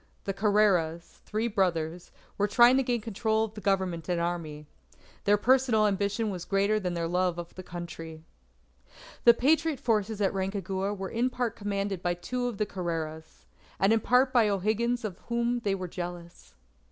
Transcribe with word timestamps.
The 0.23 0.33
Carreras 0.33 1.21
three 1.25 1.47
brothers 1.47 2.11
were 2.35 2.47
trying 2.47 2.75
to 2.77 2.81
gain 2.81 3.01
control 3.01 3.43
of 3.43 3.53
the 3.53 3.61
Government 3.61 4.09
and 4.09 4.19
Army. 4.19 4.65
Their 5.25 5.37
personal 5.37 5.85
ambition 5.85 6.31
was 6.31 6.43
greater 6.43 6.79
than 6.79 6.95
their 6.95 7.07
love 7.07 7.37
of 7.37 7.53
Country. 7.65 8.23
The 9.25 9.35
Patriot 9.35 9.79
forces 9.79 10.19
at 10.19 10.33
Rancagua 10.33 10.95
were 10.97 11.09
in 11.11 11.29
part 11.29 11.55
commanded 11.55 12.01
by 12.01 12.15
two 12.15 12.47
of 12.47 12.57
the 12.57 12.65
Carreras, 12.65 13.45
and 13.79 13.93
in 13.93 13.99
part 13.99 14.33
by 14.33 14.49
O'Higgins 14.49 15.05
of 15.05 15.19
whom 15.29 15.59
they 15.59 15.75
were 15.75 15.87
jealous. 15.87 16.55